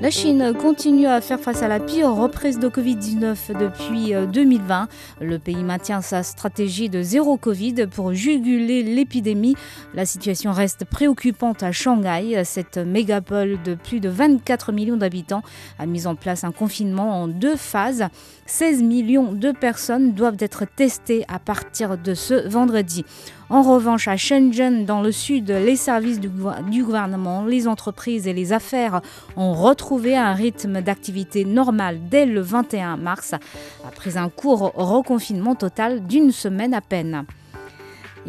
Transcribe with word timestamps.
La 0.00 0.10
Chine 0.10 0.52
continue 0.54 1.06
à 1.06 1.20
faire 1.20 1.40
face 1.40 1.62
à 1.62 1.68
la 1.68 1.80
pire 1.80 2.14
reprise 2.14 2.58
de 2.58 2.68
Covid-19 2.68 3.58
depuis 3.58 4.14
euh, 4.14 4.26
2020. 4.26 4.88
Le 5.20 5.38
pays 5.38 5.62
maintient 5.62 6.02
sa 6.02 6.22
stratégie 6.22 6.88
de 6.88 7.02
zéro 7.02 7.36
Covid 7.36 7.86
pour 7.90 8.12
juguler 8.12 8.82
l'épidémie. 8.82 9.54
La 9.94 10.04
situation 10.04 10.52
reste 10.52 10.84
préoccupante 10.84 11.62
à 11.62 11.72
Shanghai. 11.72 12.42
Cette 12.44 12.78
mégapole 12.78 13.58
de 13.64 13.74
plus 13.74 14.00
de 14.00 14.08
24 14.08 14.72
millions 14.72 14.96
d'habitants 14.96 15.42
a 15.78 15.86
mis 15.86 16.06
en 16.06 16.14
place 16.14 16.44
un 16.44 16.52
confinement 16.52 17.22
en 17.22 17.28
deux 17.28 17.56
phases. 17.56 18.04
16 18.46 18.82
millions 18.82 19.32
de 19.32 19.50
personnes 19.50 20.12
doivent 20.12 20.36
être 20.38 20.64
testées 20.66 21.24
à 21.28 21.38
partir 21.38 21.98
de 21.98 22.14
ce 22.14 22.48
vendredi. 22.48 23.04
En 23.48 23.62
revanche, 23.62 24.08
à 24.08 24.16
Shenzhen, 24.16 24.84
dans 24.86 25.00
le 25.02 25.12
sud, 25.12 25.50
les 25.50 25.76
services 25.76 26.18
du, 26.18 26.28
gouver- 26.28 26.68
du 26.68 26.82
gouvernement, 26.82 27.44
les 27.44 27.68
entreprises 27.68 28.26
et 28.26 28.32
les 28.32 28.52
affaires 28.52 29.00
ont 29.36 29.52
retrouvé 29.54 30.16
un 30.16 30.32
rythme 30.32 30.80
d'activité 30.82 31.44
normal 31.44 32.00
dès 32.10 32.26
le 32.26 32.40
21 32.40 32.96
mars, 32.96 33.34
après 33.86 34.16
un 34.16 34.30
court 34.30 34.72
reconfinement 34.74 35.54
total 35.54 36.04
d'une 36.06 36.32
semaine 36.32 36.74
à 36.74 36.80
peine. 36.80 37.24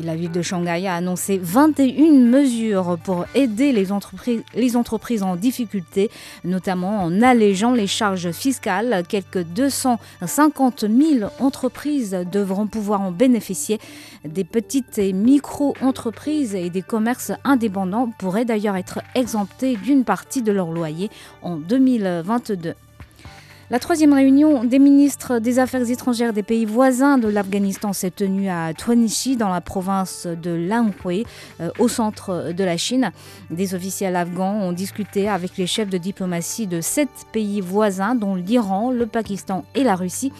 La 0.03 0.15
ville 0.15 0.31
de 0.31 0.43
Shanghai 0.43 0.85
a 0.85 0.93
annoncé 0.93 1.39
21 1.41 2.11
mesures 2.27 2.99
pour 3.03 3.25
aider 3.33 3.71
les 3.71 3.91
entreprises, 3.91 4.43
les 4.53 4.75
entreprises 4.75 5.23
en 5.23 5.35
difficulté, 5.35 6.11
notamment 6.43 7.03
en 7.03 7.21
allégeant 7.23 7.73
les 7.73 7.87
charges 7.87 8.31
fiscales. 8.31 9.03
Quelques 9.09 9.43
250 9.43 10.81
000 10.81 11.31
entreprises 11.39 12.15
devront 12.31 12.67
pouvoir 12.67 13.01
en 13.01 13.11
bénéficier. 13.11 13.79
Des 14.23 14.43
petites 14.43 14.99
et 14.99 15.13
micro-entreprises 15.13 16.53
et 16.53 16.69
des 16.69 16.83
commerces 16.83 17.31
indépendants 17.43 18.11
pourraient 18.19 18.45
d'ailleurs 18.45 18.75
être 18.75 18.99
exemptés 19.15 19.77
d'une 19.77 20.03
partie 20.03 20.43
de 20.43 20.51
leur 20.51 20.71
loyer 20.71 21.09
en 21.41 21.55
2022. 21.55 22.75
La 23.69 23.79
troisième 23.79 24.13
réunion 24.13 24.63
des 24.63 24.79
ministres 24.79 25.39
des 25.39 25.59
Affaires 25.59 25.91
étrangères 25.91 26.31
des 26.31 26.41
pays 26.41 26.63
voisins 26.63 27.17
de 27.17 27.27
l'Afghanistan 27.27 27.91
s'est 27.91 28.11
tenue 28.11 28.47
à 28.47 28.73
Tuanishi, 28.73 29.35
dans 29.35 29.49
la 29.49 29.59
province 29.59 30.25
de 30.25 30.51
Lanhui, 30.51 31.25
euh, 31.59 31.69
au 31.77 31.89
centre 31.89 32.53
de 32.53 32.63
la 32.63 32.77
Chine. 32.77 33.11
Des 33.49 33.75
officiels 33.75 34.15
afghans 34.15 34.61
ont 34.61 34.71
discuté 34.71 35.27
avec 35.27 35.57
les 35.57 35.67
chefs 35.67 35.89
de 35.89 35.97
diplomatie 35.97 36.65
de 36.65 36.79
sept 36.79 37.09
pays 37.33 37.59
voisins, 37.59 38.15
dont 38.15 38.35
l'Iran, 38.35 38.89
le 38.89 39.05
Pakistan 39.05 39.65
et 39.75 39.83
la 39.83 39.95
Russie. 39.95 40.31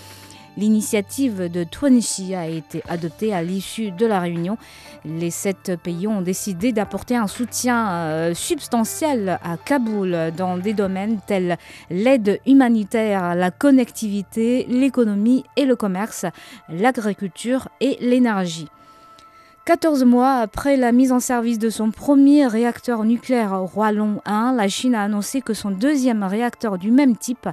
L'initiative 0.58 1.52
de 1.52 1.64
Tuanishi 1.64 2.34
a 2.34 2.48
été 2.48 2.82
adoptée 2.90 3.32
à 3.32 3.44
l'issue 3.44 3.92
de 3.92 4.08
la 4.08 4.20
réunion. 4.20 4.58
Les 5.06 5.30
sept 5.30 5.74
pays 5.84 6.08
ont 6.08 6.24
décidé 6.24 6.72
d'apporter 6.72 7.16
un 7.16 7.28
soutien 7.28 7.92
euh, 7.92 8.34
substantiel 8.34 9.40
à 9.44 9.58
Kaboul 9.58 10.32
dans 10.36 10.58
des 10.58 10.74
domaines 10.74 11.20
tels 11.28 11.58
l'aide 11.92 12.40
humanitaire, 12.48 13.36
la 13.36 13.52
connectivité, 13.52 14.66
l'économie 14.68 15.44
et 15.58 15.66
le 15.66 15.76
commerce, 15.76 16.26
l'agriculture 16.70 17.70
et 17.80 17.98
l'énergie. 18.02 18.68
14 19.68 20.06
mois 20.06 20.36
après 20.36 20.78
la 20.78 20.94
mise 20.94 21.12
en 21.12 21.20
service 21.20 21.60
de 21.60 21.70
son 21.70 21.92
premier 21.92 22.48
réacteur 22.48 23.04
nucléaire 23.04 23.60
Roilong 23.60 24.22
1, 24.24 24.54
la 24.56 24.70
Chine 24.70 24.96
a 24.96 25.04
annoncé 25.04 25.42
que 25.42 25.54
son 25.54 25.72
deuxième 25.72 26.24
réacteur 26.24 26.78
du 26.78 26.90
même 26.90 27.18
type 27.18 27.50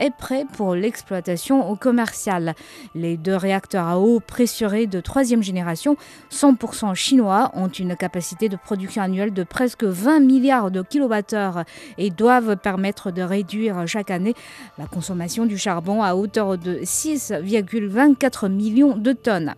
est 0.00 0.16
prêt 0.16 0.46
pour 0.54 0.74
l'exploitation 0.74 1.70
au 1.70 1.76
commercial. 1.76 2.54
Les 2.94 3.18
deux 3.18 3.36
réacteurs 3.36 3.86
à 3.86 4.00
eau 4.00 4.18
pressurée 4.18 4.86
de 4.86 5.02
troisième 5.02 5.42
génération, 5.42 5.98
100% 6.32 6.94
chinois, 6.94 7.50
ont 7.52 7.68
une 7.68 7.96
capacité 7.96 8.48
de 8.48 8.56
production 8.56 9.02
annuelle 9.02 9.34
de 9.34 9.42
presque 9.42 9.84
20 9.84 10.20
milliards 10.20 10.70
de 10.70 10.80
kilowattheures 10.80 11.64
et 11.98 12.08
doivent 12.08 12.56
permettre 12.56 13.10
de 13.10 13.20
réduire 13.20 13.86
chaque 13.86 14.10
année 14.10 14.32
la 14.78 14.86
consommation 14.86 15.44
du 15.44 15.58
charbon 15.58 16.02
à 16.02 16.14
hauteur 16.14 16.56
de 16.56 16.78
6,24 16.78 18.48
millions 18.48 18.96
de 18.96 19.12
tonnes. 19.12 19.54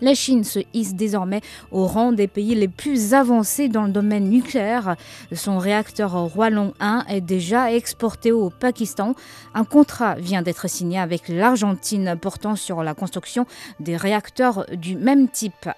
La 0.00 0.14
Chine 0.14 0.42
se 0.42 0.60
hisse 0.74 0.94
désormais 0.94 1.40
au 1.70 1.86
rang 1.86 2.12
des 2.12 2.26
pays 2.26 2.54
les 2.54 2.68
plus 2.68 3.14
avancés 3.14 3.68
dans 3.68 3.84
le 3.84 3.92
domaine 3.92 4.28
nucléaire. 4.28 4.96
Son 5.32 5.58
réacteur 5.58 6.12
Roilong 6.12 6.72
1 6.80 7.04
est 7.08 7.20
déjà 7.20 7.72
exporté 7.72 8.32
au 8.32 8.50
Pakistan. 8.50 9.14
Un 9.54 9.64
contrat 9.64 10.14
vient 10.16 10.42
d'être 10.42 10.68
signé 10.68 10.98
avec 10.98 11.28
l'Argentine 11.28 12.16
portant 12.20 12.56
sur 12.56 12.82
la 12.82 12.94
construction 12.94 13.46
des 13.78 13.96
réacteurs 13.96 14.66
du 14.72 14.96
même 14.96 15.28
type. 15.28 15.68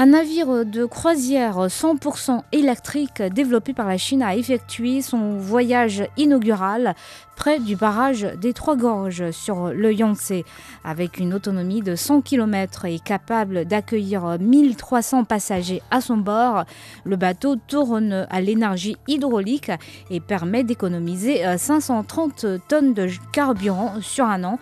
Un 0.00 0.06
navire 0.06 0.64
de 0.64 0.84
croisière 0.84 1.66
100% 1.66 2.42
électrique 2.52 3.20
développé 3.20 3.74
par 3.74 3.88
la 3.88 3.98
Chine 3.98 4.22
a 4.22 4.36
effectué 4.36 5.02
son 5.02 5.36
voyage 5.38 6.04
inaugural 6.16 6.94
près 7.34 7.58
du 7.58 7.74
barrage 7.74 8.22
des 8.40 8.52
Trois 8.52 8.76
Gorges 8.76 9.32
sur 9.32 9.72
le 9.72 9.92
Yangtze. 9.92 10.44
Avec 10.84 11.18
une 11.18 11.34
autonomie 11.34 11.82
de 11.82 11.96
100 11.96 12.20
km 12.20 12.84
et 12.84 13.00
capable 13.00 13.64
d'accueillir 13.64 14.38
1300 14.38 15.24
passagers 15.24 15.82
à 15.90 16.00
son 16.00 16.18
bord, 16.18 16.62
le 17.02 17.16
bateau 17.16 17.56
tourne 17.56 18.24
à 18.30 18.40
l'énergie 18.40 18.96
hydraulique 19.08 19.72
et 20.10 20.20
permet 20.20 20.62
d'économiser 20.62 21.44
euh, 21.44 21.58
530 21.58 22.46
tonnes 22.68 22.94
de 22.94 23.08
carburant 23.32 23.94
sur 24.00 24.26
un 24.26 24.44
an 24.44 24.60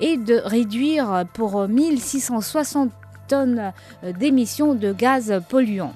et 0.00 0.16
de 0.16 0.40
réduire 0.44 1.24
pour 1.34 1.68
1660 1.68 2.90
euh, 3.32 4.12
d'émissions 4.18 4.74
de 4.74 4.92
gaz 4.92 5.40
polluants. 5.48 5.94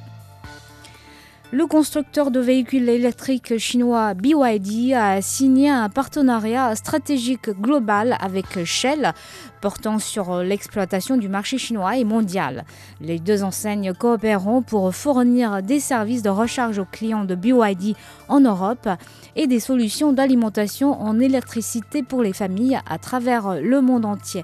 Le 1.53 1.69
constructeur 1.69 2.33
de 2.33 2.41
véhicules 2.41 2.89
électriques 2.89 3.57
chinois 3.59 4.15
BYD 4.15 4.95
a 4.95 5.23
signé 5.23 5.71
un 5.71 5.89
partenariat 5.89 6.75
stratégique 6.75 7.51
global 7.51 8.17
avec 8.21 8.65
Shell 8.65 9.13
portant 9.61 10.01
sur 10.01 10.39
l'exploitation 10.39 11.17
du 11.17 11.29
marché 11.29 11.57
chinois 11.57 11.99
et 11.99 12.05
mondial. 12.05 12.65
Les 13.01 13.21
deux 13.21 13.45
enseignes 13.45 13.95
coopéreront 13.95 14.63
pour 14.63 14.93
fournir 14.93 15.63
des 15.63 15.79
services 15.79 16.23
de 16.23 16.31
recharge 16.31 16.81
aux 16.81 16.85
clients 16.85 17.25
de 17.25 17.37
BYD 17.37 17.95
en 18.29 18.41
Europe 18.41 18.89
et 19.37 19.47
des 19.47 19.61
solutions 19.61 20.13
d'alimentation 20.13 21.01
en 21.01 21.21
électricité 21.21 22.03
pour 22.03 22.25
les 22.25 22.33
familles 22.33 22.81
à 22.91 22.99
travers 22.99 23.61
le 23.63 23.81
monde 23.81 24.05
entier. 24.05 24.43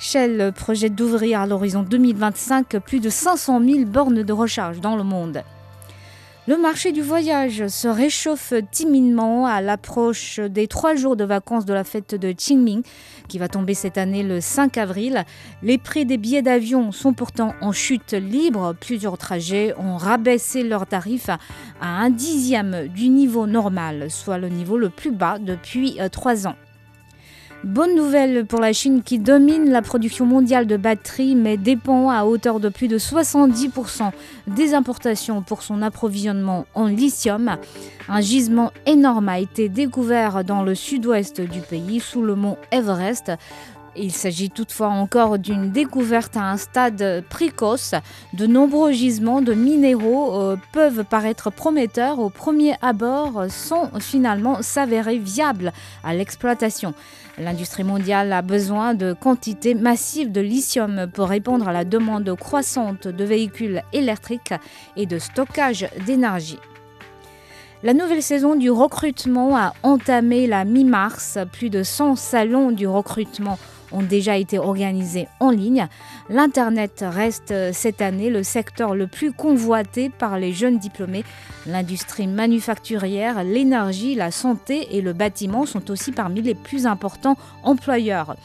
Shell 0.00 0.52
projette 0.56 0.94
d'ouvrir 0.94 1.42
à 1.42 1.46
l'horizon 1.46 1.82
2025 1.82 2.78
plus 2.78 3.00
de 3.00 3.10
500 3.10 3.60
000 3.62 3.84
bornes 3.84 4.22
de 4.22 4.32
recharge 4.32 4.80
dans 4.80 4.96
le 4.96 5.02
monde. 5.02 5.42
Le 6.48 6.56
marché 6.56 6.90
du 6.90 7.02
voyage 7.02 7.68
se 7.68 7.86
réchauffe 7.86 8.54
timidement 8.70 9.46
à 9.46 9.60
l'approche 9.60 10.40
des 10.40 10.68
trois 10.68 10.94
jours 10.94 11.16
de 11.16 11.24
vacances 11.24 11.66
de 11.66 11.74
la 11.74 11.84
fête 11.84 12.14
de 12.14 12.32
Qingming, 12.32 12.82
qui 13.28 13.38
va 13.38 13.48
tomber 13.48 13.74
cette 13.74 13.98
année 13.98 14.22
le 14.22 14.40
5 14.40 14.78
avril. 14.78 15.26
Les 15.62 15.76
prix 15.76 16.06
des 16.06 16.16
billets 16.16 16.40
d'avion 16.40 16.92
sont 16.92 17.12
pourtant 17.12 17.54
en 17.60 17.72
chute 17.72 18.14
libre. 18.14 18.74
Plusieurs 18.80 19.18
trajets 19.18 19.74
ont 19.78 19.98
rabaissé 19.98 20.62
leurs 20.62 20.86
tarifs 20.86 21.28
à 21.28 21.88
un 22.00 22.08
dixième 22.08 22.88
du 22.88 23.10
niveau 23.10 23.46
normal, 23.46 24.10
soit 24.10 24.38
le 24.38 24.48
niveau 24.48 24.78
le 24.78 24.88
plus 24.88 25.12
bas 25.12 25.38
depuis 25.38 26.00
euh, 26.00 26.08
trois 26.08 26.46
ans. 26.46 26.56
Bonne 27.62 27.94
nouvelle 27.94 28.46
pour 28.46 28.58
la 28.58 28.72
Chine 28.72 29.02
qui 29.02 29.18
domine 29.18 29.68
la 29.68 29.82
production 29.82 30.24
mondiale 30.24 30.66
de 30.66 30.78
batteries 30.78 31.34
mais 31.34 31.58
dépend 31.58 32.08
à 32.08 32.24
hauteur 32.24 32.58
de 32.58 32.70
plus 32.70 32.88
de 32.88 32.98
70% 32.98 34.12
des 34.46 34.72
importations 34.72 35.42
pour 35.42 35.62
son 35.62 35.82
approvisionnement 35.82 36.64
en 36.74 36.86
lithium. 36.86 37.56
Un 38.08 38.20
gisement 38.22 38.72
énorme 38.86 39.28
a 39.28 39.40
été 39.40 39.68
découvert 39.68 40.42
dans 40.42 40.62
le 40.62 40.74
sud-ouest 40.74 41.42
du 41.42 41.60
pays 41.60 42.00
sous 42.00 42.22
le 42.22 42.34
mont 42.34 42.56
Everest. 42.72 43.32
Il 43.96 44.12
s'agit 44.12 44.50
toutefois 44.50 44.88
encore 44.88 45.38
d'une 45.38 45.72
découverte 45.72 46.36
à 46.36 46.50
un 46.50 46.56
stade 46.56 47.24
précoce. 47.28 47.94
De 48.34 48.46
nombreux 48.46 48.92
gisements 48.92 49.42
de 49.42 49.52
minéraux 49.52 50.34
euh, 50.40 50.56
peuvent 50.72 51.04
paraître 51.04 51.50
prometteurs 51.50 52.20
au 52.20 52.30
premier 52.30 52.74
abord 52.82 53.46
sans 53.48 53.90
finalement 53.98 54.62
s'avérer 54.62 55.18
viables 55.18 55.72
à 56.04 56.14
l'exploitation. 56.14 56.94
L'industrie 57.38 57.84
mondiale 57.84 58.32
a 58.32 58.42
besoin 58.42 58.94
de 58.94 59.12
quantités 59.12 59.74
massives 59.74 60.30
de 60.30 60.40
lithium 60.40 61.08
pour 61.12 61.28
répondre 61.28 61.68
à 61.68 61.72
la 61.72 61.84
demande 61.84 62.32
croissante 62.36 63.08
de 63.08 63.24
véhicules 63.24 63.82
électriques 63.92 64.54
et 64.96 65.06
de 65.06 65.18
stockage 65.18 65.88
d'énergie. 66.06 66.58
La 67.82 67.94
nouvelle 67.94 68.22
saison 68.22 68.56
du 68.56 68.70
recrutement 68.70 69.56
a 69.56 69.72
entamé 69.82 70.46
la 70.46 70.66
mi-mars. 70.66 71.38
Plus 71.50 71.70
de 71.70 71.82
100 71.82 72.14
salons 72.16 72.72
du 72.72 72.86
recrutement 72.86 73.58
ont 73.92 74.02
déjà 74.02 74.36
été 74.36 74.58
organisés 74.58 75.28
en 75.40 75.50
ligne. 75.50 75.86
L'Internet 76.28 77.04
reste 77.06 77.54
cette 77.72 78.00
année 78.00 78.30
le 78.30 78.42
secteur 78.42 78.94
le 78.94 79.06
plus 79.06 79.32
convoité 79.32 80.10
par 80.10 80.38
les 80.38 80.52
jeunes 80.52 80.78
diplômés. 80.78 81.24
L'industrie 81.66 82.26
manufacturière, 82.26 83.44
l'énergie, 83.44 84.14
la 84.14 84.30
santé 84.30 84.96
et 84.96 85.00
le 85.00 85.12
bâtiment 85.12 85.66
sont 85.66 85.90
aussi 85.90 86.12
parmi 86.12 86.42
les 86.42 86.54
plus 86.54 86.86
importants 86.86 87.36
employeurs. 87.62 88.36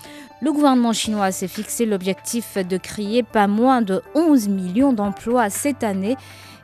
Le 0.42 0.52
gouvernement 0.52 0.94
chinois 0.94 1.32
s'est 1.32 1.48
fixé 1.48 1.86
l'objectif 1.86 2.58
de 2.58 2.78
créer 2.78 3.24
pas 3.24 3.48
moins 3.48 3.82
de 3.82 4.02
11 4.16 4.50
millions 4.50 4.94
d'emplois 4.94 5.50
cette 5.50 5.84
année 5.84 6.18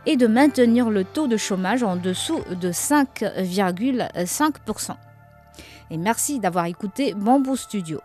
et 0.06 0.18
de 0.18 0.28
maintenir 0.28 0.90
le 0.90 1.04
taux 1.04 1.28
de 1.28 1.38
chômage 1.38 1.84
en 1.84 1.96
dessous 1.96 2.40
de 2.60 2.72
5,5%. 2.72 4.92
Et 5.90 5.98
merci 5.98 6.40
d'avoir 6.40 6.66
écouté 6.66 7.14
Bamboo 7.14 7.56
Studio. 7.56 8.02